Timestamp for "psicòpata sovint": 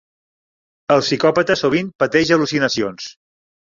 1.09-1.91